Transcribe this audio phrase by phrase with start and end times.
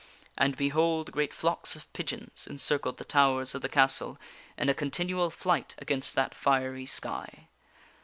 [0.35, 1.11] And, behold!
[1.11, 4.17] great flocks of pigeons encircled the towers of the castle
[4.57, 7.49] in a continual flight against that fiery sky.